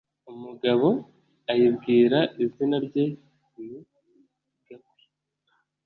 [0.31, 0.87] Umugabo
[1.51, 3.05] ayibwira izina rye
[3.53, 3.67] ni
[4.67, 5.03] gakwi